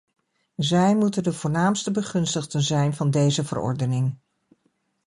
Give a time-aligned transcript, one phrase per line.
[0.55, 4.17] Zij moeten de voornaamste begunstigden zijn van deze verordening.